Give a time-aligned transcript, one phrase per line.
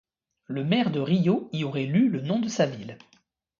[0.47, 2.97] Le maire de Rio y aurait lu le nom de sa ville.